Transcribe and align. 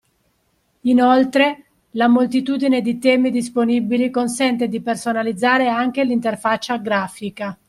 Inoltre, 0.85 1.65
la 1.91 2.07
moltitudine 2.07 2.81
di 2.81 2.97
temi 2.97 3.29
disponibili 3.29 4.09
consente 4.09 4.67
di 4.67 4.81
personalizzare 4.81 5.67
anche 5.69 6.03
l'interfaccia 6.03 6.77
grafica 6.77 7.55